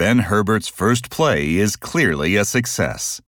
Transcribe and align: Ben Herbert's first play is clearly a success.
Ben 0.00 0.30
Herbert's 0.30 0.66
first 0.66 1.10
play 1.10 1.56
is 1.56 1.76
clearly 1.76 2.34
a 2.36 2.46
success. 2.46 3.20